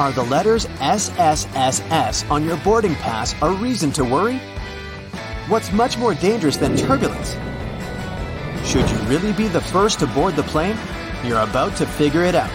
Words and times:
Are 0.00 0.12
the 0.12 0.22
letters 0.22 0.64
SSSS 0.64 2.30
on 2.30 2.42
your 2.42 2.56
boarding 2.56 2.94
pass 2.94 3.34
a 3.42 3.50
reason 3.50 3.92
to 3.92 4.02
worry? 4.02 4.38
What's 5.46 5.72
much 5.72 5.98
more 5.98 6.14
dangerous 6.14 6.56
than 6.56 6.74
turbulence? 6.74 7.36
Should 8.64 8.88
you 8.90 8.96
really 9.00 9.34
be 9.34 9.46
the 9.46 9.60
first 9.60 9.98
to 9.98 10.06
board 10.06 10.36
the 10.36 10.42
plane? 10.44 10.78
You're 11.22 11.42
about 11.42 11.76
to 11.76 11.86
figure 11.86 12.24
it 12.24 12.34
out. 12.34 12.50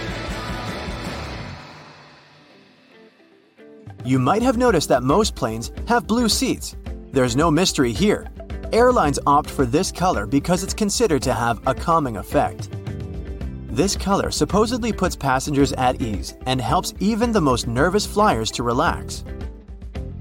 You 4.04 4.18
might 4.18 4.42
have 4.42 4.58
noticed 4.58 4.90
that 4.90 5.04
most 5.04 5.36
planes 5.36 5.72
have 5.88 6.08
blue 6.08 6.30
seats. 6.30 6.76
There's 7.12 7.36
no 7.36 7.52
mystery 7.52 7.92
here. 7.92 8.28
Airlines 8.74 9.20
opt 9.28 9.52
for 9.52 9.68
this 9.68 9.92
color 9.92 10.26
because 10.26 10.64
it's 10.64 10.74
considered 10.74 11.22
to 11.22 11.34
have 11.36 11.62
a 11.68 11.76
calming 11.76 12.18
effect. 12.18 12.75
This 13.76 13.98
color 13.98 14.32
supposedly 14.32 14.94
puts 14.94 15.18
passengers 15.18 15.74
at 15.74 16.02
ease 16.02 16.38
and 16.46 16.62
helps 16.62 16.94
even 17.02 17.34
the 17.34 17.42
most 17.42 17.68
nervous 17.68 18.06
flyers 18.06 18.50
to 18.52 18.64
relax. 18.64 19.26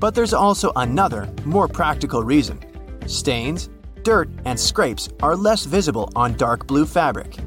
But 0.00 0.12
there's 0.12 0.34
also 0.34 0.72
another, 0.74 1.32
more 1.44 1.68
practical 1.68 2.24
reason. 2.24 2.58
Stains, 3.06 3.70
dirt, 4.02 4.28
and 4.44 4.58
scrapes 4.58 5.08
are 5.22 5.36
less 5.36 5.66
visible 5.66 6.10
on 6.16 6.34
dark 6.34 6.66
blue 6.66 6.84
fabric. 6.84 7.38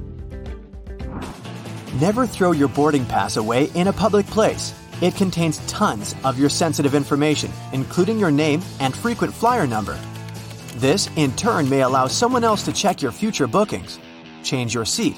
Never 2.00 2.26
throw 2.26 2.54
your 2.54 2.70
boarding 2.70 3.06
pass 3.06 3.36
away 3.36 3.66
in 3.76 3.88
a 3.88 3.94
public 3.94 4.28
place. 4.28 4.74
It 5.02 5.14
contains 5.14 5.58
tons 5.68 6.16
of 6.24 6.40
your 6.40 6.50
sensitive 6.50 6.96
information, 6.96 7.52
including 7.74 8.18
your 8.18 8.32
name 8.32 8.62
and 8.80 8.96
frequent 8.96 9.34
flyer 9.34 9.68
number. 9.68 10.00
This, 10.78 11.10
in 11.18 11.34
turn, 11.34 11.68
may 11.68 11.82
allow 11.82 12.08
someone 12.08 12.46
else 12.46 12.64
to 12.64 12.72
check 12.72 13.02
your 13.02 13.12
future 13.12 13.46
bookings, 13.46 14.00
change 14.42 14.74
your 14.74 14.86
seat, 14.86 15.18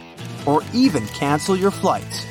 or 0.49 0.63
even 0.73 1.05
cancel 1.09 1.55
your 1.55 1.70
flights. 1.70 2.26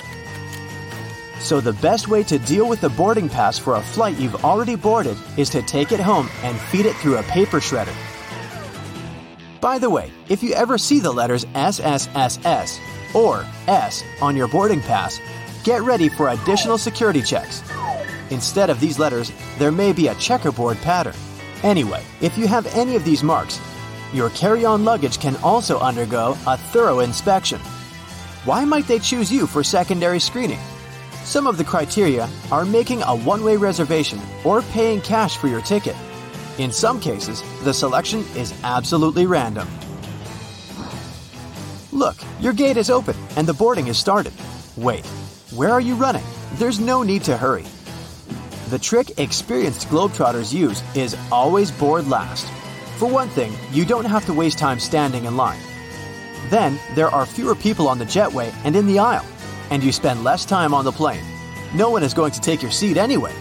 So, 1.39 1.61
the 1.61 1.73
best 1.75 2.09
way 2.09 2.25
to 2.25 2.39
deal 2.41 2.69
with 2.69 2.81
the 2.81 2.89
boarding 2.89 3.29
pass 3.29 3.59
for 3.59 3.77
a 3.77 3.81
flight 3.81 4.19
you've 4.19 4.45
already 4.45 4.75
boarded 4.75 5.17
is 5.37 5.49
to 5.51 5.63
take 5.63 5.93
it 5.93 6.01
home 6.01 6.29
and 6.43 6.59
feed 6.59 6.85
it 6.85 6.97
through 6.97 7.19
a 7.19 7.23
paper 7.23 7.61
shredder. 7.61 7.95
By 9.61 9.79
the 9.79 9.89
way, 9.89 10.11
if 10.29 10.43
you 10.43 10.53
ever 10.55 10.79
see 10.79 10.99
the 10.99 11.13
letters 11.13 11.45
SSSS 11.47 12.81
or 13.15 13.47
S 13.69 14.03
on 14.21 14.37
your 14.37 14.49
boarding 14.49 14.81
pass, 14.81 15.21
get 15.63 15.83
ready 15.83 16.09
for 16.09 16.29
additional 16.29 16.77
security 16.77 17.23
checks. 17.23 17.63
Instead 18.31 18.69
of 18.69 18.81
these 18.81 18.99
letters, 18.99 19.33
there 19.59 19.73
may 19.73 19.93
be 19.93 20.09
a 20.09 20.15
checkerboard 20.17 20.77
pattern. 20.79 21.15
Anyway, 21.63 22.03
if 22.21 22.37
you 22.37 22.49
have 22.49 22.67
any 22.75 22.97
of 22.97 23.05
these 23.05 23.23
marks, 23.23 23.61
your 24.13 24.31
carry 24.31 24.65
on 24.65 24.85
luggage 24.85 25.21
can 25.21 25.37
also 25.37 25.79
undergo 25.79 26.37
a 26.47 26.57
thorough 26.57 27.01
inspection. 27.01 27.61
Why 28.49 28.65
might 28.65 28.87
they 28.87 28.99
choose 28.99 29.31
you 29.31 29.47
for 29.47 29.63
secondary 29.63 30.19
screening? 30.19 30.59
Some 31.23 31.47
of 31.47 31.59
the 31.59 31.65
criteria 31.65 32.27
are 32.51 32.65
making 32.65 33.03
a 33.03 33.15
one 33.15 33.45
way 33.45 33.59
reservation 33.59 34.19
or 34.43 34.63
paying 34.63 35.03
cash 35.03 35.37
for 35.37 35.49
your 35.49 35.61
ticket. 35.61 35.95
In 36.57 36.73
some 36.73 36.99
cases, 36.99 37.43
the 37.63 37.75
selection 37.75 38.21
is 38.35 38.59
absolutely 38.65 39.27
random. 39.27 39.69
Look, 41.93 42.17
your 42.41 42.55
gate 42.55 42.79
is 42.79 42.89
open 42.89 43.15
and 43.37 43.47
the 43.47 43.53
boarding 43.53 43.89
is 43.89 43.99
started. 43.99 44.33
Wait, 44.79 45.05
where 45.55 45.71
are 45.71 45.83
you 45.83 45.95
running? 45.95 46.25
There's 46.55 46.81
no 46.81 47.03
need 47.03 47.25
to 47.25 47.37
hurry. 47.37 47.67
The 48.71 48.79
trick 48.79 49.19
experienced 49.19 49.89
Globetrotters 49.89 50.55
use 50.55 50.83
is 50.97 51.19
always 51.31 51.71
board 51.71 52.09
last. 52.09 52.51
For 52.97 53.11
one 53.11 53.29
thing, 53.29 53.53
you 53.73 53.85
don't 53.85 54.07
have 54.07 54.25
to 54.25 54.33
waste 54.33 54.59
time 54.59 54.81
standing 54.81 55.27
in 55.27 55.37
line. 55.37 55.61
Then, 56.49 56.79
there 56.95 57.11
are 57.11 57.27
fewer 57.27 57.55
people 57.55 57.89
on 57.89 57.99
the 57.99 58.05
jetway 58.05 58.53
and 58.65 58.75
in 58.75 58.87
the 58.87 58.99
aisle, 58.99 59.27
and 59.71 59.83
you 59.83 59.93
spend 59.93 60.25
less 60.25 60.45
time 60.45 60.73
on 60.73 60.85
the 60.85 60.93
plane. 60.93 61.25
No 61.75 61.91
one 61.91 62.03
is 62.03 62.15
going 62.15 62.33
to 62.33 62.41
take 62.41 62.63
your 62.63 62.71
seat 62.71 62.97
anyway. 62.97 63.35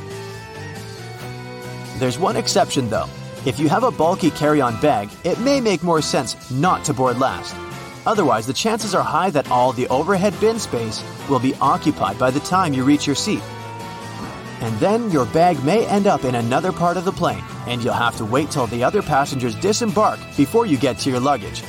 There's 1.97 2.19
one 2.19 2.35
exception 2.35 2.89
though. 2.89 3.09
If 3.45 3.59
you 3.59 3.69
have 3.69 3.83
a 3.83 3.91
bulky 3.91 4.29
carry 4.29 4.59
on 4.59 4.79
bag, 4.81 5.09
it 5.23 5.39
may 5.39 5.61
make 5.61 5.81
more 5.83 6.01
sense 6.01 6.51
not 6.51 6.83
to 6.85 6.93
board 6.93 7.17
last. 7.17 7.55
Otherwise, 8.05 8.45
the 8.45 8.53
chances 8.53 8.93
are 8.93 9.03
high 9.03 9.29
that 9.31 9.49
all 9.49 9.73
the 9.73 9.87
overhead 9.87 10.37
bin 10.39 10.59
space 10.59 11.03
will 11.29 11.39
be 11.39 11.55
occupied 11.55 12.19
by 12.19 12.29
the 12.29 12.39
time 12.41 12.73
you 12.73 12.83
reach 12.83 13.07
your 13.07 13.15
seat. 13.15 13.41
And 14.61 14.77
then 14.79 15.11
your 15.11 15.25
bag 15.25 15.63
may 15.63 15.85
end 15.87 16.07
up 16.07 16.23
in 16.23 16.35
another 16.35 16.71
part 16.71 16.97
of 16.97 17.05
the 17.05 17.11
plane, 17.11 17.43
and 17.67 17.83
you'll 17.83 17.93
have 17.93 18.17
to 18.17 18.25
wait 18.25 18.49
till 18.51 18.67
the 18.67 18.83
other 18.83 19.01
passengers 19.01 19.55
disembark 19.55 20.19
before 20.35 20.65
you 20.65 20.77
get 20.77 20.99
to 20.99 21.09
your 21.09 21.19
luggage. 21.19 21.63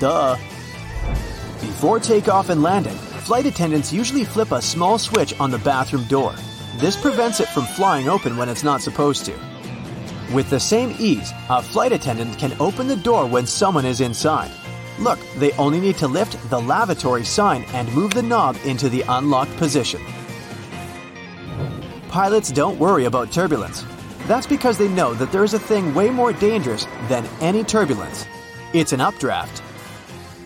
Duh. 0.00 0.36
Before 1.60 1.98
takeoff 1.98 2.50
and 2.50 2.62
landing, 2.62 2.94
flight 2.94 3.46
attendants 3.46 3.92
usually 3.92 4.24
flip 4.24 4.52
a 4.52 4.60
small 4.60 4.98
switch 4.98 5.38
on 5.40 5.50
the 5.50 5.58
bathroom 5.58 6.04
door. 6.04 6.34
This 6.76 7.00
prevents 7.00 7.40
it 7.40 7.48
from 7.48 7.64
flying 7.64 8.08
open 8.08 8.36
when 8.36 8.50
it's 8.50 8.62
not 8.62 8.82
supposed 8.82 9.24
to. 9.24 9.32
With 10.34 10.50
the 10.50 10.60
same 10.60 10.94
ease, 10.98 11.32
a 11.48 11.62
flight 11.62 11.92
attendant 11.92 12.38
can 12.38 12.52
open 12.60 12.88
the 12.88 12.96
door 12.96 13.26
when 13.26 13.46
someone 13.46 13.86
is 13.86 14.02
inside. 14.02 14.50
Look, 14.98 15.18
they 15.36 15.52
only 15.52 15.80
need 15.80 15.96
to 15.96 16.08
lift 16.08 16.38
the 16.50 16.60
lavatory 16.60 17.24
sign 17.24 17.64
and 17.72 17.92
move 17.94 18.12
the 18.12 18.22
knob 18.22 18.58
into 18.66 18.90
the 18.90 19.04
unlocked 19.08 19.56
position. 19.56 20.02
Pilots 22.08 22.50
don't 22.50 22.78
worry 22.78 23.06
about 23.06 23.32
turbulence. 23.32 23.84
That's 24.26 24.46
because 24.46 24.76
they 24.76 24.88
know 24.88 25.14
that 25.14 25.32
there 25.32 25.44
is 25.44 25.54
a 25.54 25.58
thing 25.58 25.94
way 25.94 26.10
more 26.10 26.32
dangerous 26.34 26.86
than 27.08 27.24
any 27.40 27.64
turbulence. 27.64 28.26
It's 28.74 28.92
an 28.92 29.00
updraft. 29.00 29.62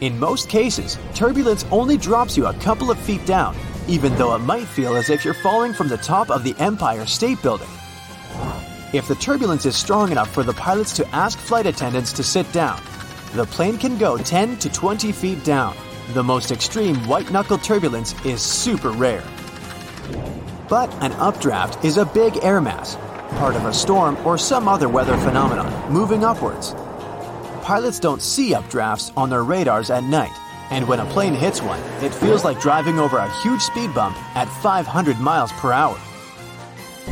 In 0.00 0.19
most 0.19 0.49
cases, 0.49 0.99
turbulence 1.15 1.66
only 1.71 1.99
drops 1.99 2.34
you 2.34 2.47
a 2.47 2.55
couple 2.55 2.91
of 2.91 2.99
feet 2.99 3.25
down, 3.27 3.55
even 3.87 4.15
though 4.15 4.34
it 4.34 4.38
might 4.38 4.66
feel 4.66 4.97
as 4.97 5.11
if 5.11 5.27
you're 5.27 5.34
falling 5.34 5.75
from 5.75 5.88
the 5.88 5.99
top 5.99 6.31
of 6.31 6.43
the 6.43 6.55
Empire 6.59 7.05
State 7.05 7.43
Building. 7.43 7.69
If 8.94 9.06
the 9.09 9.15
turbulence 9.15 9.66
is 9.66 9.77
strong 9.77 10.11
enough 10.11 10.33
for 10.33 10.43
the 10.43 10.55
pilots 10.55 10.94
to 10.94 11.09
ask 11.09 11.38
flight 11.38 11.66
attendants 11.66 12.15
to 12.15 12.22
sit 12.22 12.50
down, 12.50 12.81
the 13.34 13.44
plane 13.44 13.77
can 13.77 13.99
go 13.99 14.16
10 14.16 14.56
to 14.61 14.72
20 14.72 15.12
feet 15.12 15.44
down. 15.44 15.77
The 16.15 16.22
most 16.22 16.50
extreme 16.50 16.97
white 17.06 17.31
knuckle 17.31 17.59
turbulence 17.59 18.15
is 18.25 18.41
super 18.41 18.93
rare. 18.93 19.22
But 20.71 20.91
an 21.03 21.12
updraft 21.12 21.84
is 21.84 21.99
a 21.99 22.06
big 22.06 22.38
air 22.43 22.62
mass, 22.62 22.97
part 23.32 23.55
of 23.55 23.67
a 23.67 23.75
storm 23.75 24.17
or 24.27 24.38
some 24.38 24.67
other 24.67 24.88
weather 24.88 25.19
phenomenon, 25.19 25.93
moving 25.93 26.25
upwards. 26.25 26.75
Pilots 27.70 28.00
don't 28.00 28.20
see 28.20 28.50
updrafts 28.50 29.12
on 29.16 29.31
their 29.31 29.44
radars 29.44 29.91
at 29.91 30.03
night, 30.03 30.36
and 30.72 30.88
when 30.88 30.98
a 30.98 31.06
plane 31.06 31.34
hits 31.34 31.62
one, 31.62 31.78
it 32.03 32.12
feels 32.12 32.42
like 32.42 32.60
driving 32.60 32.98
over 32.98 33.19
a 33.19 33.42
huge 33.42 33.60
speed 33.60 33.94
bump 33.94 34.16
at 34.36 34.48
500 34.60 35.20
miles 35.20 35.53
per 35.53 35.72
hour. 35.72 35.97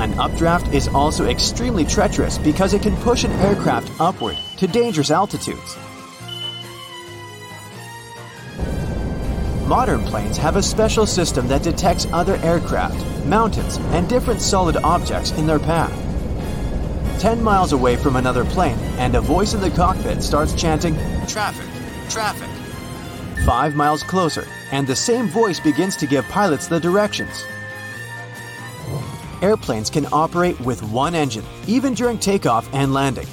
An 0.00 0.18
updraft 0.18 0.74
is 0.74 0.88
also 0.88 1.26
extremely 1.26 1.84
treacherous 1.84 2.38
because 2.38 2.74
it 2.74 2.82
can 2.82 2.96
push 2.96 3.22
an 3.22 3.30
aircraft 3.34 3.88
upward 4.00 4.36
to 4.56 4.66
dangerous 4.66 5.12
altitudes. 5.12 5.76
Modern 9.68 10.02
planes 10.06 10.36
have 10.38 10.56
a 10.56 10.62
special 10.64 11.06
system 11.06 11.46
that 11.46 11.62
detects 11.62 12.08
other 12.12 12.34
aircraft, 12.38 12.98
mountains, 13.26 13.76
and 13.92 14.08
different 14.08 14.40
solid 14.40 14.76
objects 14.78 15.30
in 15.30 15.46
their 15.46 15.60
path. 15.60 16.07
10 17.18 17.42
miles 17.42 17.72
away 17.72 17.96
from 17.96 18.16
another 18.16 18.44
plane, 18.44 18.78
and 18.98 19.14
a 19.14 19.20
voice 19.20 19.52
in 19.52 19.60
the 19.60 19.70
cockpit 19.70 20.22
starts 20.22 20.54
chanting, 20.54 20.94
Traffic, 21.26 21.66
traffic. 22.08 22.48
Five 23.44 23.74
miles 23.74 24.02
closer, 24.02 24.46
and 24.70 24.86
the 24.86 24.94
same 24.94 25.28
voice 25.28 25.58
begins 25.58 25.96
to 25.96 26.06
give 26.06 26.24
pilots 26.26 26.68
the 26.68 26.78
directions. 26.78 27.44
Airplanes 29.42 29.90
can 29.90 30.06
operate 30.12 30.58
with 30.60 30.82
one 30.82 31.14
engine, 31.14 31.44
even 31.66 31.94
during 31.94 32.18
takeoff 32.18 32.68
and 32.72 32.94
landing. 32.94 33.26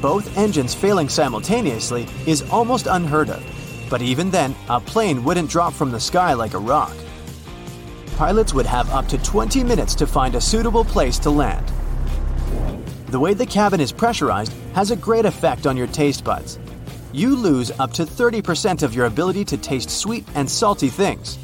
Both 0.00 0.36
engines 0.36 0.74
failing 0.74 1.08
simultaneously 1.08 2.08
is 2.26 2.42
almost 2.50 2.86
unheard 2.86 3.30
of, 3.30 3.42
but 3.88 4.02
even 4.02 4.30
then, 4.30 4.54
a 4.68 4.80
plane 4.80 5.22
wouldn't 5.22 5.50
drop 5.50 5.72
from 5.72 5.90
the 5.90 6.00
sky 6.00 6.32
like 6.34 6.54
a 6.54 6.58
rock. 6.58 6.94
Pilots 8.16 8.52
would 8.54 8.66
have 8.66 8.90
up 8.90 9.06
to 9.08 9.18
20 9.18 9.64
minutes 9.64 9.94
to 9.96 10.06
find 10.06 10.34
a 10.34 10.40
suitable 10.40 10.84
place 10.84 11.18
to 11.20 11.30
land. 11.30 11.71
The 13.12 13.20
way 13.20 13.34
the 13.34 13.44
cabin 13.44 13.78
is 13.78 13.92
pressurized 13.92 14.54
has 14.72 14.90
a 14.90 14.96
great 14.96 15.26
effect 15.26 15.66
on 15.66 15.76
your 15.76 15.86
taste 15.86 16.24
buds. 16.24 16.58
You 17.12 17.36
lose 17.36 17.70
up 17.78 17.92
to 17.92 18.04
30% 18.04 18.82
of 18.82 18.94
your 18.94 19.04
ability 19.04 19.44
to 19.44 19.58
taste 19.58 19.90
sweet 19.90 20.24
and 20.34 20.50
salty 20.50 20.88
things. 20.88 21.38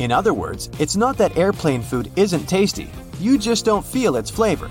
In 0.00 0.10
other 0.10 0.34
words, 0.34 0.68
it's 0.80 0.96
not 0.96 1.16
that 1.18 1.36
airplane 1.36 1.80
food 1.80 2.10
isn't 2.16 2.48
tasty, 2.48 2.90
you 3.20 3.38
just 3.38 3.64
don't 3.64 3.86
feel 3.86 4.16
its 4.16 4.30
flavor. 4.30 4.68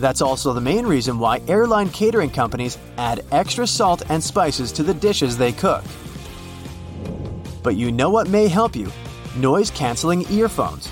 That's 0.00 0.20
also 0.20 0.52
the 0.52 0.60
main 0.60 0.84
reason 0.84 1.20
why 1.20 1.42
airline 1.46 1.90
catering 1.90 2.30
companies 2.30 2.76
add 2.98 3.24
extra 3.30 3.68
salt 3.68 4.02
and 4.10 4.20
spices 4.20 4.72
to 4.72 4.82
the 4.82 4.94
dishes 4.94 5.38
they 5.38 5.52
cook. 5.52 5.84
But 7.62 7.76
you 7.76 7.92
know 7.92 8.10
what 8.10 8.28
may 8.28 8.48
help 8.48 8.74
you? 8.74 8.90
Noise 9.36 9.70
canceling 9.70 10.28
earphones. 10.28 10.90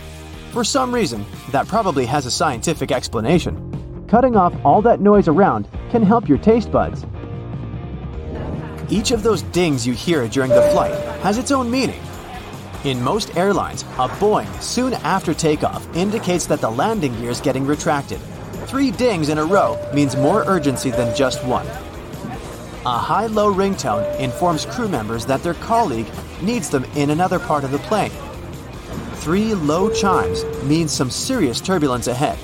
For 0.53 0.63
some 0.63 0.95
reason, 0.95 1.27
that 1.51 1.67
probably 1.67 2.07
has 2.07 2.25
a 2.25 2.31
scientific 2.31 2.93
explanation. 2.93 3.68
Cutting 4.09 4.37
off 4.37 4.55
all 4.65 4.81
that 4.83 5.01
noise 5.01 5.29
around 5.29 5.69
can 5.91 6.03
help 6.03 6.31
your 6.31 6.39
taste 6.39 6.73
buds. 6.73 7.05
Each 8.89 9.11
of 9.11 9.23
those 9.23 9.43
dings 9.43 9.87
you 9.87 9.93
hear 9.93 10.27
during 10.29 10.51
the 10.51 10.63
flight 10.73 10.95
has 11.21 11.37
its 11.37 11.51
own 11.51 11.71
meaning. 11.71 12.01
In 12.85 13.03
most 13.03 13.37
airlines, 13.37 13.83
a 13.83 14.09
boing 14.09 14.51
soon 14.63 14.95
after 14.95 15.35
takeoff 15.35 15.95
indicates 15.95 16.47
that 16.47 16.63
the 16.63 16.71
landing 16.71 17.15
gear 17.21 17.29
is 17.29 17.43
getting 17.43 17.67
retracted. 17.67 18.19
Three 18.67 18.91
dings 18.93 19.29
in 19.29 19.37
a 19.37 19.45
row 19.45 19.79
means 19.93 20.17
more 20.17 20.43
urgency 20.47 20.91
than 20.91 21.15
just 21.15 21.45
one. 21.45 21.67
A 22.87 22.97
high 22.97 23.27
low 23.27 23.53
ringtone 23.53 24.19
informs 24.19 24.65
crew 24.65 24.89
members 24.89 25.27
that 25.27 25.43
their 25.43 25.55
colleague 25.55 26.09
needs 26.41 26.71
them 26.71 26.85
in 26.97 27.11
another 27.11 27.39
part 27.39 27.63
of 27.63 27.73
the 27.73 27.79
plane. 27.81 28.13
Three 29.17 29.53
low 29.53 29.91
chimes 29.91 30.47
means 30.65 30.93
some 30.93 31.11
serious 31.11 31.61
turbulence 31.61 32.07
ahead. 32.07 32.39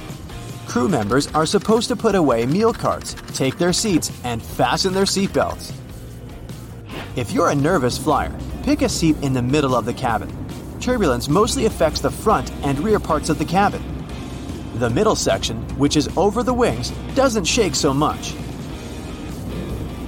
Crew 0.66 0.88
members 0.88 1.26
are 1.28 1.46
supposed 1.46 1.88
to 1.88 1.96
put 1.96 2.14
away 2.14 2.46
meal 2.46 2.72
carts, 2.72 3.14
take 3.32 3.58
their 3.58 3.72
seats, 3.72 4.10
and 4.24 4.42
fasten 4.42 4.92
their 4.92 5.04
seatbelts. 5.04 5.72
If 7.16 7.32
you're 7.32 7.50
a 7.50 7.54
nervous 7.54 7.96
flyer, 7.96 8.36
pick 8.64 8.82
a 8.82 8.88
seat 8.88 9.16
in 9.22 9.32
the 9.32 9.42
middle 9.42 9.74
of 9.74 9.84
the 9.84 9.94
cabin. 9.94 10.28
Turbulence 10.80 11.28
mostly 11.28 11.66
affects 11.66 12.00
the 12.00 12.10
front 12.10 12.50
and 12.62 12.78
rear 12.80 12.98
parts 12.98 13.28
of 13.28 13.38
the 13.38 13.44
cabin. 13.44 13.82
The 14.74 14.90
middle 14.90 15.14
section, 15.14 15.62
which 15.78 15.96
is 15.96 16.08
over 16.16 16.42
the 16.42 16.52
wings, 16.52 16.90
doesn't 17.14 17.44
shake 17.44 17.74
so 17.74 17.94
much. 17.94 18.34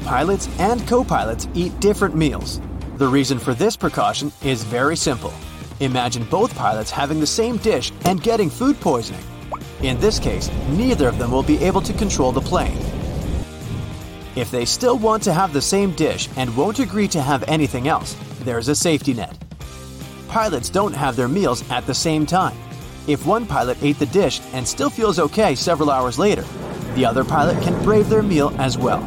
Pilots 0.05 0.49
and 0.59 0.87
co 0.89 1.05
pilots 1.05 1.47
eat 1.55 1.79
different 1.81 2.17
meals. 2.17 2.61
The 2.97 3.07
reason 3.07 3.39
for 3.39 3.55
this 3.55 3.77
precaution 3.77 4.33
is 4.43 4.65
very 4.65 4.97
simple. 4.97 5.33
Imagine 5.81 6.25
both 6.25 6.55
pilots 6.57 6.91
having 6.91 7.21
the 7.21 7.27
same 7.27 7.59
dish 7.59 7.93
and 8.05 8.23
getting 8.23 8.51
food 8.51 8.81
poisoning. 8.81 9.23
In 9.83 10.01
this 10.01 10.19
case, 10.19 10.51
neither 10.71 11.09
of 11.09 11.19
them 11.19 11.31
will 11.31 11.43
be 11.43 11.63
able 11.63 11.83
to 11.83 11.93
control 11.93 12.33
the 12.33 12.41
plane. 12.41 12.79
If 14.35 14.51
they 14.51 14.65
still 14.65 14.99
want 14.99 15.23
to 15.25 15.33
have 15.33 15.53
the 15.53 15.61
same 15.61 15.93
dish 15.93 16.29
and 16.37 16.55
won't 16.57 16.79
agree 16.79 17.09
to 17.09 17.21
have 17.21 17.43
anything 17.45 17.87
else, 17.89 18.17
there's 18.41 18.69
a 18.69 18.75
safety 18.75 19.13
net. 19.13 19.37
Pilots 20.29 20.71
don't 20.71 20.95
have 20.95 21.17
their 21.17 21.29
meals 21.29 21.69
at 21.71 21.87
the 21.87 21.95
same 21.95 22.27
time. 22.27 22.57
If 23.07 23.27
one 23.27 23.47
pilot 23.47 23.79
ate 23.83 23.99
the 23.99 24.07
dish 24.07 24.41
and 24.53 24.67
still 24.67 24.91
feels 24.91 25.19
okay 25.19 25.55
several 25.55 25.91
hours 25.91 26.19
later, 26.19 26.45
the 26.95 27.05
other 27.05 27.25
pilot 27.25 27.63
can 27.63 27.83
brave 27.85 28.09
their 28.09 28.23
meal 28.23 28.55
as 28.59 28.77
well. 28.77 29.03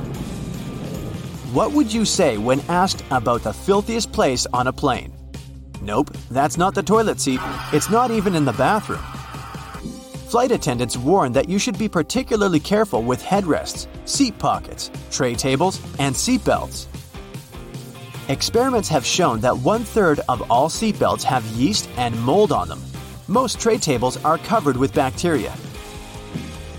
What 1.52 1.72
would 1.72 1.92
you 1.92 2.06
say 2.06 2.38
when 2.38 2.62
asked 2.70 3.04
about 3.10 3.42
the 3.42 3.54
filthiest 3.54 4.12
place 4.12 4.46
on 4.54 4.68
a 4.68 4.74
plane? 4.74 5.12
Nope, 5.82 6.12
that's 6.30 6.58
not 6.58 6.76
the 6.76 6.84
toilet 6.84 7.20
seat. 7.20 7.40
It's 7.74 7.90
not 7.90 8.12
even 8.12 8.36
in 8.36 8.46
the 8.46 8.54
bathroom. 8.54 9.02
Flight 10.30 10.52
attendants 10.52 10.96
warn 10.96 11.32
that 11.32 11.50
you 11.50 11.58
should 11.58 11.80
be 11.80 11.90
particularly 11.90 12.60
careful 12.60 13.02
with 13.02 13.20
headrests, 13.24 13.88
seat 14.08 14.38
pockets, 14.38 14.92
tray 15.10 15.34
tables, 15.34 15.82
and 15.98 16.16
seat 16.16 16.46
belts. 16.46 16.88
Experiments 18.28 18.88
have 18.90 19.04
shown 19.04 19.40
that 19.40 19.58
one 19.58 19.84
third 19.84 20.20
of 20.30 20.52
all 20.52 20.70
seat 20.70 21.00
belts 21.00 21.24
have 21.24 21.44
yeast 21.58 21.90
and 21.98 22.16
mold 22.22 22.52
on 22.52 22.68
them. 22.68 22.80
Most 23.28 23.60
tray 23.60 23.80
tables 23.80 24.24
are 24.24 24.38
covered 24.38 24.78
with 24.78 24.94
bacteria. 24.94 25.52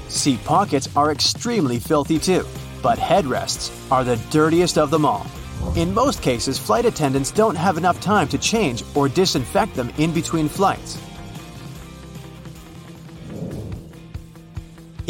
Seat 0.06 0.38
pockets 0.44 0.88
are 0.94 1.10
extremely 1.10 1.80
filthy 1.80 2.20
too, 2.20 2.46
but 2.84 3.00
headrests 3.00 3.72
are 3.90 4.04
the 4.04 4.20
dirtiest 4.30 4.78
of 4.78 4.92
them 4.92 5.04
all. 5.04 5.26
In 5.74 5.92
most 5.92 6.22
cases, 6.22 6.56
flight 6.56 6.84
attendants 6.84 7.32
don't 7.32 7.56
have 7.56 7.78
enough 7.78 8.00
time 8.00 8.28
to 8.28 8.38
change 8.38 8.84
or 8.94 9.08
disinfect 9.08 9.74
them 9.74 9.90
in 9.98 10.12
between 10.12 10.48
flights. 10.48 10.98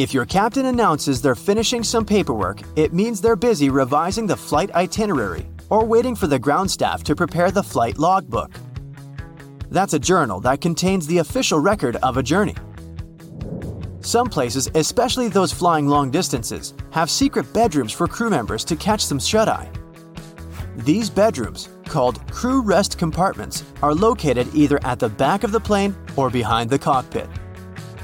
If 0.01 0.15
your 0.15 0.25
captain 0.25 0.65
announces 0.65 1.21
they're 1.21 1.35
finishing 1.35 1.85
some 1.85 2.07
paperwork, 2.07 2.63
it 2.75 2.95
means 2.95 3.21
they're 3.21 3.37
busy 3.37 3.69
revising 3.69 4.27
the 4.27 4.35
flight 4.35 4.75
itinerary 4.75 5.47
or 5.69 5.85
waiting 5.85 6.17
for 6.17 6.27
the 6.27 6.39
ground 6.39 6.71
staff 6.71 7.03
to 7.05 7.15
prepare 7.15 7.51
the 7.51 7.63
flight 7.63 7.99
logbook. 7.99 8.51
That's 9.69 9.93
a 9.93 9.99
journal 9.99 10.41
that 10.41 10.63
contains 10.63 11.07
the 11.07 11.19
official 11.19 11.59
record 11.59 11.97
of 11.97 12.17
a 12.17 12.23
journey. 12.23 12.55
Some 14.01 14.31
places, 14.31 14.71
especially 14.75 15.29
those 15.29 15.53
flying 15.53 15.87
long 15.87 16.11
distances, 16.11 16.73
have 16.93 17.11
secret 17.11 17.53
bedrooms 17.53 17.93
for 17.93 18.09
crew 18.09 18.31
members 18.31 18.65
to 18.65 18.77
catch 18.77 19.05
some 19.05 19.21
shut 19.21 19.49
eye. 19.49 19.71
These 20.77 21.11
bedrooms, 21.11 21.69
called 21.85 22.27
crew 22.33 22.63
rest 22.63 22.97
compartments, 22.97 23.65
are 23.83 23.95
located 23.95 24.49
either 24.55 24.81
at 24.83 24.99
the 24.99 25.11
back 25.11 25.45
of 25.45 25.53
the 25.53 25.61
plane 25.61 25.95
or 26.17 26.31
behind 26.31 26.71
the 26.71 26.79
cockpit. 26.79 27.29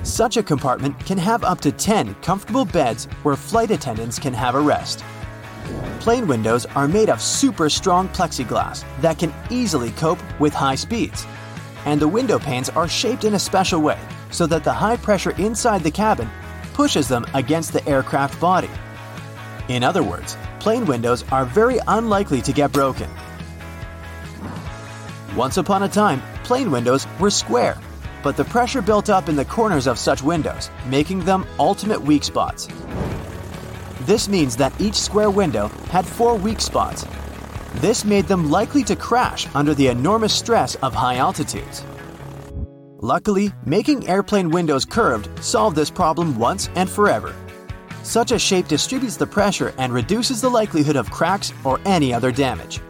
Such 0.06 0.36
a 0.36 0.42
compartment 0.42 0.96
can 1.04 1.18
have 1.18 1.42
up 1.42 1.60
to 1.62 1.72
10 1.72 2.14
comfortable 2.22 2.64
beds 2.64 3.06
where 3.24 3.34
flight 3.34 3.72
attendants 3.72 4.20
can 4.20 4.32
have 4.32 4.54
a 4.54 4.60
rest. 4.60 5.02
Plane 5.98 6.28
windows 6.28 6.64
are 6.76 6.86
made 6.86 7.10
of 7.10 7.20
super 7.20 7.68
strong 7.68 8.08
plexiglass 8.10 8.84
that 9.00 9.18
can 9.18 9.34
easily 9.50 9.90
cope 9.90 10.20
with 10.38 10.54
high 10.54 10.76
speeds. 10.76 11.26
And 11.86 12.00
the 12.00 12.06
window 12.06 12.38
panes 12.38 12.68
are 12.68 12.86
shaped 12.86 13.24
in 13.24 13.34
a 13.34 13.38
special 13.38 13.82
way 13.82 13.98
so 14.30 14.46
that 14.46 14.62
the 14.62 14.72
high 14.72 14.96
pressure 14.96 15.32
inside 15.38 15.82
the 15.82 15.90
cabin 15.90 16.30
pushes 16.72 17.08
them 17.08 17.26
against 17.34 17.72
the 17.72 17.84
aircraft 17.88 18.40
body. 18.40 18.70
In 19.66 19.82
other 19.82 20.04
words, 20.04 20.36
plane 20.60 20.86
windows 20.86 21.24
are 21.32 21.44
very 21.44 21.80
unlikely 21.88 22.40
to 22.42 22.52
get 22.52 22.70
broken. 22.70 23.10
Once 25.34 25.56
upon 25.56 25.82
a 25.82 25.88
time, 25.88 26.22
plane 26.44 26.70
windows 26.70 27.08
were 27.18 27.28
square 27.28 27.76
but 28.26 28.36
the 28.36 28.44
pressure 28.44 28.82
built 28.82 29.08
up 29.08 29.28
in 29.28 29.36
the 29.36 29.44
corners 29.44 29.86
of 29.86 30.00
such 30.00 30.20
windows, 30.20 30.68
making 30.86 31.20
them 31.20 31.46
ultimate 31.60 32.02
weak 32.02 32.24
spots. 32.24 32.66
This 34.00 34.28
means 34.28 34.56
that 34.56 34.72
each 34.80 34.96
square 34.96 35.30
window 35.30 35.68
had 35.90 36.04
four 36.04 36.34
weak 36.34 36.60
spots. 36.60 37.06
This 37.76 38.04
made 38.04 38.24
them 38.24 38.50
likely 38.50 38.82
to 38.82 38.96
crash 38.96 39.46
under 39.54 39.74
the 39.74 39.86
enormous 39.86 40.34
stress 40.34 40.74
of 40.82 40.92
high 40.92 41.18
altitudes. 41.18 41.84
Luckily, 42.96 43.52
making 43.64 44.08
airplane 44.08 44.50
windows 44.50 44.84
curved 44.84 45.28
solved 45.40 45.76
this 45.76 45.88
problem 45.88 46.36
once 46.36 46.68
and 46.74 46.90
forever. 46.90 47.32
Such 48.02 48.32
a 48.32 48.40
shape 48.40 48.66
distributes 48.66 49.16
the 49.16 49.28
pressure 49.28 49.72
and 49.78 49.92
reduces 49.92 50.40
the 50.40 50.50
likelihood 50.50 50.96
of 50.96 51.12
cracks 51.12 51.52
or 51.62 51.78
any 51.84 52.12
other 52.12 52.32
damage. 52.32 52.80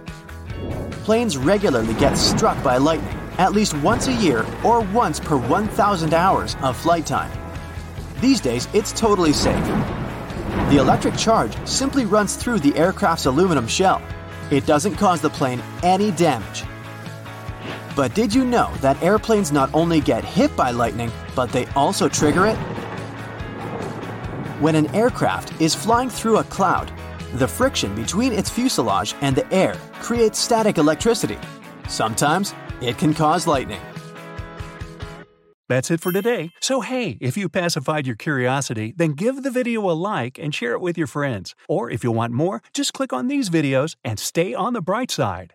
Planes 1.04 1.36
regularly 1.36 1.92
get 2.00 2.16
struck 2.16 2.56
by 2.64 2.78
lightning, 2.78 3.15
at 3.38 3.52
least 3.52 3.74
once 3.78 4.08
a 4.08 4.12
year 4.12 4.44
or 4.64 4.80
once 4.80 5.20
per 5.20 5.36
1,000 5.36 6.14
hours 6.14 6.56
of 6.62 6.76
flight 6.76 7.06
time. 7.06 7.30
These 8.20 8.40
days, 8.40 8.68
it's 8.72 8.92
totally 8.92 9.32
safe. 9.32 9.64
The 10.70 10.78
electric 10.78 11.16
charge 11.16 11.54
simply 11.66 12.06
runs 12.06 12.36
through 12.36 12.60
the 12.60 12.76
aircraft's 12.76 13.26
aluminum 13.26 13.68
shell. 13.68 14.02
It 14.50 14.66
doesn't 14.66 14.94
cause 14.94 15.20
the 15.20 15.30
plane 15.30 15.62
any 15.82 16.10
damage. 16.12 16.64
But 17.94 18.14
did 18.14 18.34
you 18.34 18.44
know 18.44 18.72
that 18.80 19.02
airplanes 19.02 19.52
not 19.52 19.70
only 19.72 20.00
get 20.00 20.24
hit 20.24 20.54
by 20.56 20.70
lightning, 20.70 21.10
but 21.34 21.50
they 21.50 21.66
also 21.68 22.08
trigger 22.08 22.46
it? 22.46 22.56
When 24.60 24.74
an 24.74 24.86
aircraft 24.94 25.60
is 25.60 25.74
flying 25.74 26.10
through 26.10 26.38
a 26.38 26.44
cloud, 26.44 26.92
the 27.34 27.48
friction 27.48 27.94
between 27.94 28.32
its 28.32 28.48
fuselage 28.48 29.14
and 29.20 29.36
the 29.36 29.50
air 29.52 29.74
creates 29.94 30.38
static 30.38 30.78
electricity. 30.78 31.38
Sometimes 31.88 32.54
it 32.80 32.98
can 32.98 33.14
cause 33.14 33.46
lightning. 33.46 33.80
That's 35.68 35.90
it 35.90 36.00
for 36.00 36.12
today. 36.12 36.52
So, 36.60 36.80
hey, 36.80 37.18
if 37.20 37.36
you 37.36 37.48
pacified 37.48 38.06
your 38.06 38.16
curiosity, 38.16 38.94
then 38.96 39.12
give 39.12 39.42
the 39.42 39.50
video 39.50 39.90
a 39.90 39.92
like 39.92 40.38
and 40.38 40.54
share 40.54 40.72
it 40.72 40.80
with 40.80 40.96
your 40.96 41.08
friends. 41.08 41.54
Or 41.68 41.90
if 41.90 42.04
you 42.04 42.12
want 42.12 42.32
more, 42.32 42.62
just 42.72 42.92
click 42.92 43.12
on 43.12 43.26
these 43.26 43.50
videos 43.50 43.96
and 44.04 44.18
stay 44.18 44.54
on 44.54 44.74
the 44.74 44.80
bright 44.80 45.10
side. 45.10 45.54